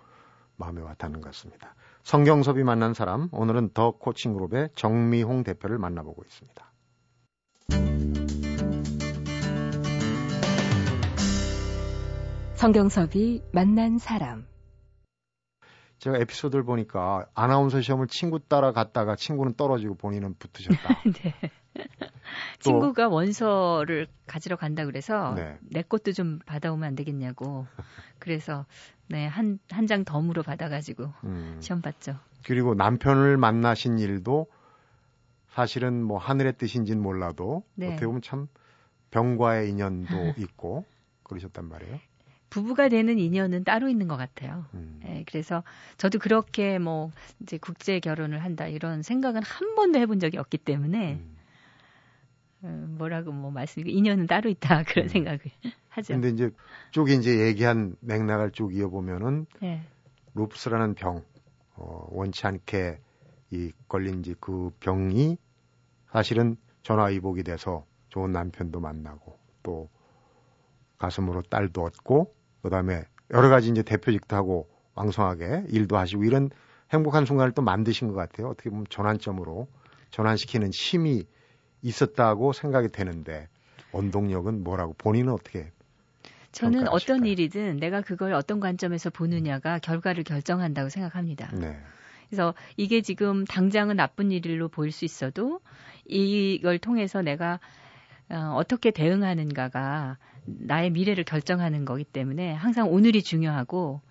[0.56, 1.76] 마음에 와닿는 것 같습니다.
[2.04, 6.72] 성경섭이 만난 사람, 오늘은 더 코칭그룹의 정미홍 대표를 만나보고 있습니다.
[12.56, 14.53] 성경섭이 만난 사람.
[16.04, 21.02] 제가 에피소드를 보니까 아나운서 시험을 친구 따라 갔다가 친구는 떨어지고 본인은 붙으셨다.
[21.24, 21.34] 네.
[22.60, 25.58] 친구가 원서를 가지러 간다 그래서 네.
[25.62, 27.68] 내 것도 좀 받아오면 안 되겠냐고.
[28.20, 28.66] 그래서
[29.08, 31.56] 네, 한 한 장 덤으로 받아 가지고 음.
[31.62, 32.20] 시험 봤죠.
[32.46, 34.48] 그리고 남편을 만나신 일도
[35.52, 37.88] 사실은 뭐 하늘의 뜻인지는 몰라도 네.
[37.94, 38.48] 어떻게 보면 참
[39.12, 40.84] 병과의 인연도 있고
[41.24, 41.98] 그러셨단 말이에요.
[42.54, 44.66] 부부가 되는 인연은 따로 있는 것 같아요.
[44.76, 45.00] 음.
[45.06, 45.64] 예, 그래서
[45.98, 47.12] 저도 그렇게 뭐
[47.42, 51.36] 이제 국제 결혼을 한다 이런 생각은 한 번도 해본 적이 없기 때문에 음.
[52.62, 55.10] 어, 뭐라고 뭐 말씀이고 인연은 따로 있다 그런 음.
[55.10, 55.40] 생각을
[55.90, 56.14] 하죠.
[56.14, 56.52] 근데 이제
[56.92, 59.82] 쪽이 이제 얘기한 맥락을 쭉 이어보면은 예.
[60.36, 61.24] 루프스라는 병
[61.76, 63.00] 어, 원치 않게
[63.52, 65.38] 이 걸린 지 그 병이
[66.12, 69.90] 사실은 전화위복이 돼서 좋은 남편도 만나고 또
[71.00, 76.50] 가슴으로 딸도 얻고 그다음에 여러 가지 이제 대표직도 하고 왕성하게 일도 하시고 이런
[76.92, 78.50] 행복한 순간을 또 만드신 것 같아요.
[78.50, 79.68] 어떻게 보면 전환점으로
[80.12, 81.26] 전환시키는 힘이
[81.82, 83.48] 있었다고 생각이 되는데
[83.92, 85.72] 원동력은 뭐라고 본인은 어떻게
[86.52, 91.50] 저는 어떤 일이든 내가 그걸 어떤 관점에서 보느냐가 결과를 결정한다고 생각합니다.
[91.56, 91.80] 네.
[92.30, 95.60] 그래서 이게 지금 당장은 나쁜 일로 보일 수 있어도
[96.06, 97.60] 이걸 통해서 내가
[98.30, 104.02] 어, 어떻게 대응하는가가 나의 미래를 결정하는 거기 때문에 항상 오늘이 중요하고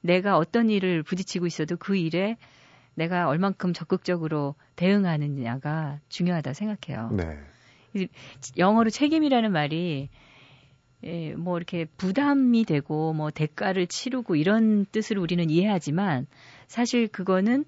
[0.00, 2.36] 내가 어떤 일을 부딪히고 있어도 그 일에
[2.94, 7.10] 내가 얼만큼 적극적으로 대응하느냐가 중요하다 생각해요.
[7.12, 8.08] 네.
[8.56, 10.08] 영어로 책임이라는 말이
[11.04, 16.26] 예, 뭐 이렇게 부담이 되고 뭐 대가를 치르고 이런 뜻을 우리는 이해하지만
[16.66, 17.64] 사실 그거는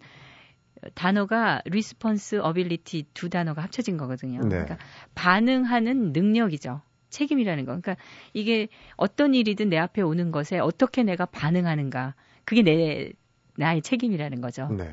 [0.94, 4.40] 단어가 responsibility 두 단어가 합쳐진 거거든요.
[4.40, 4.48] 네.
[4.48, 4.78] 그러니까
[5.14, 6.80] 반응하는 능력이죠.
[7.10, 7.78] 책임이라는 거.
[7.78, 7.96] 그러니까
[8.32, 12.14] 이게 어떤 일이든 내 앞에 오는 것에 어떻게 내가 반응하는가.
[12.44, 13.12] 그게 내
[13.56, 14.68] 나의 책임이라는 거죠.
[14.68, 14.90] 네.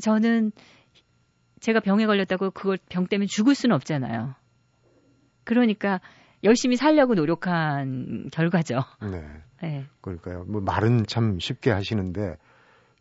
[0.00, 0.52] 저는
[1.60, 4.34] 제가 병에 걸렸다고 그걸 병 때문에 죽을 수는 없잖아요.
[5.44, 6.00] 그러니까
[6.44, 8.80] 열심히 살려고 노력한 결과죠.
[9.00, 9.24] 네.
[9.62, 9.84] 네.
[10.00, 10.44] 그러니까요.
[10.44, 12.36] 뭐 말은 참 쉽게 하시는데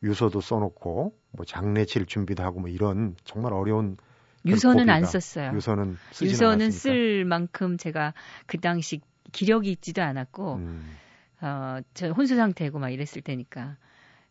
[0.03, 3.97] 유서도 써놓고 뭐 장례 칠 준비도 하고 뭐 이런 정말 어려운
[4.45, 5.51] 유서는 안 썼어요.
[5.54, 8.13] 유서는 유서는 쓸 만큼 제가
[8.45, 9.01] 그 당시
[9.32, 10.97] 기력이 있지도 않았고 음.
[11.41, 13.77] 어 저 혼수 상태고 막 이랬을 테니까.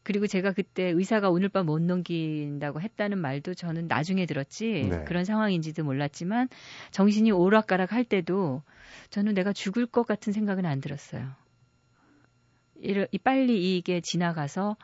[0.02, 5.04] 그리고 제가 그때 의사가 오늘 밤 못 넘긴다고 했다는 말도 저는 나중에 들었지 네.
[5.04, 6.48] 그런 상황인지도 몰랐지만
[6.90, 8.62] 정신이 오락가락 할 때도
[9.10, 11.28] 저는 내가 죽을 것 같은 생각은 안 들었어요.
[12.76, 14.76] 이러, 빨리 이게 지나가서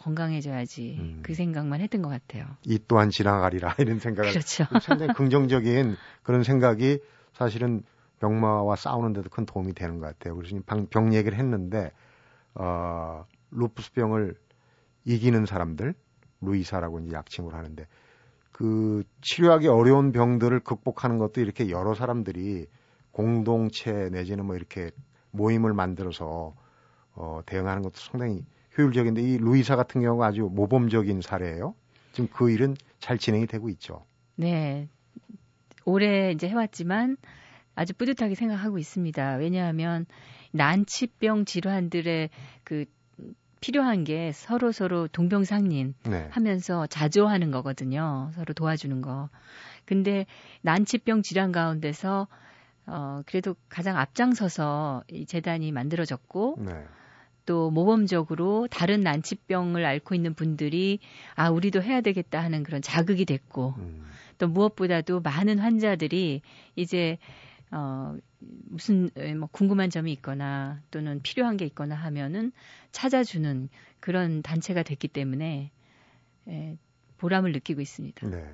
[0.00, 1.20] 건강해져야지 음.
[1.22, 2.46] 그 생각만 했던 것 같아요.
[2.64, 4.64] 이 또한 지나가리라 이런 생각을 그렇죠.
[4.80, 7.00] 상당히 긍정적인 그런 생각이
[7.34, 7.82] 사실은
[8.18, 10.36] 병마와 싸우는 데도 큰 도움이 되는 것 같아요.
[10.36, 11.92] 그래서 병, 병 얘기를 했는데
[12.54, 14.34] 어, 루푸스병을
[15.04, 15.94] 이기는 사람들
[16.40, 17.86] 루이사라고 이제 약칭을 하는데
[18.52, 22.66] 그 치료하기 어려운 병들을 극복하는 것도 이렇게 여러 사람들이
[23.10, 24.90] 공동체 내지는 뭐 이렇게
[25.30, 26.54] 모임을 만들어서
[27.14, 28.44] 어, 대응하는 것도 상당히
[28.76, 31.74] 효율적인데 이 루이사 같은 경우가 아주 모범적인 사례예요.
[32.12, 34.04] 지금 그 일은 잘 진행이 되고 있죠.
[34.36, 34.88] 네.
[35.84, 37.16] 올해 이제 해왔지만
[37.74, 39.36] 아주 뿌듯하게 생각하고 있습니다.
[39.36, 40.06] 왜냐하면
[40.52, 42.30] 난치병 질환들의
[42.64, 42.84] 그
[43.60, 46.28] 필요한 게 서로 서로 동병상린 네.
[46.30, 48.30] 하면서 자조하는 거거든요.
[48.34, 49.28] 서로 도와주는 거.
[49.84, 50.26] 근데
[50.62, 52.26] 난치병 질환 가운데서
[52.86, 56.84] 어 그래도 가장 앞장서서 이 재단이 만들어졌고 네.
[57.46, 60.98] 또 모범적으로 다른 난치병을 앓고 있는 분들이
[61.34, 64.04] 아 우리도 해야 되겠다 하는 그런 자극이 됐고 음.
[64.38, 66.42] 또 무엇보다도 많은 환자들이
[66.76, 67.18] 이제
[67.70, 72.52] 어 무슨 뭐 궁금한 점이 있거나 또는 필요한 게 있거나 하면은
[72.92, 73.68] 찾아주는
[74.00, 75.70] 그런 단체가 됐기 때문에
[76.48, 76.76] 예,
[77.18, 78.28] 보람을 느끼고 있습니다.
[78.28, 78.44] 네.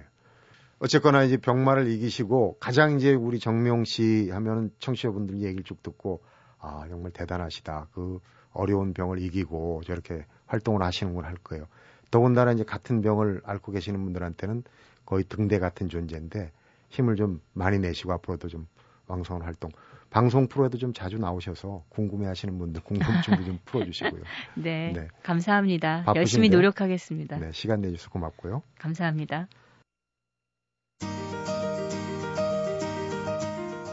[0.79, 6.23] 어쨌거나 이제 병마를 이기시고 가장 이제 우리 정명 씨 하면은 청취자분들 얘기를 쭉 듣고
[6.59, 7.89] 아 정말 대단하시다.
[7.93, 8.21] 그
[8.57, 11.67] 어려운 병을 이기고 저렇게 활동을 하시는걸 할 거예요.
[12.11, 14.65] 더군다나 이제 같은 병을 앓고 계시는 분들한테는
[15.05, 16.53] 거의 등대 같은 존재인데
[16.89, 18.67] 힘을 좀 많이 내시고 앞으로도 좀
[19.07, 19.71] 왕성한 활동.
[20.11, 24.23] 방송 프로에도 좀 자주 나오셔서 궁금해 하시는 분들 궁금증도 좀 풀어주시고요.
[24.55, 25.09] 네, 네.
[25.23, 26.05] 감사합니다.
[26.05, 27.39] 바쁘신데, 열심히 노력하겠습니다.
[27.39, 28.63] 네, 시간 내주셔서 고맙고요.
[28.79, 29.49] 감사합니다.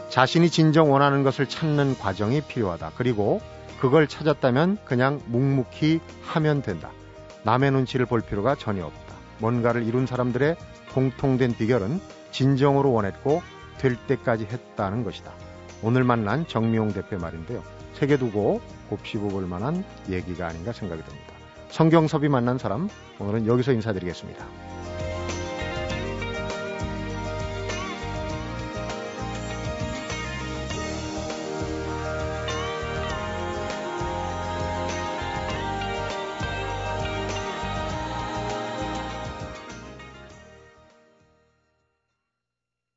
[0.08, 2.92] 자신이 진정 원하는 것을 찾는 과정이 필요하다.
[2.96, 3.40] 그리고
[3.84, 6.90] 그걸 찾았다면 그냥 묵묵히 하면 된다.
[7.42, 9.14] 남의 눈치를 볼 필요가 전혀 없다.
[9.40, 10.56] 뭔가를 이룬 사람들의
[10.94, 13.42] 공통된 비결은 진정으로 원했고
[13.76, 15.30] 될 때까지 했다는 것이다.
[15.82, 17.62] 오늘 만난 정미용 대표 말인데요.
[17.92, 21.34] 세계 두고 곱씹어 볼 만한 얘기가 아닌가 생각이 듭니다.
[21.68, 24.63] 성경섭이 만난 사람, 오늘은 여기서 인사드리겠습니다.